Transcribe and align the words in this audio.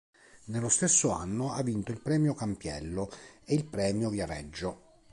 Nello 0.45 0.69
stesso 0.69 1.11
anno 1.11 1.51
ha 1.53 1.61
vinto 1.61 1.91
il 1.91 2.01
Premio 2.01 2.33
Campiello 2.33 3.07
e 3.45 3.53
il 3.53 3.65
Premio 3.65 4.09
Viareggio. 4.09 4.81